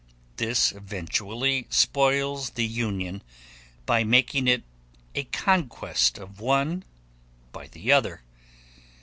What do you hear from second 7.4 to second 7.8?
by